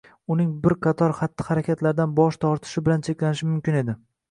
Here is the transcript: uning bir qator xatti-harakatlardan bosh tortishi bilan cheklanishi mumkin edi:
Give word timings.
uning 0.35 0.45
bir 0.63 0.73
qator 0.85 1.13
xatti-harakatlardan 1.17 2.17
bosh 2.21 2.41
tortishi 2.47 2.85
bilan 2.89 3.07
cheklanishi 3.09 3.53
mumkin 3.53 3.81
edi: 3.87 3.99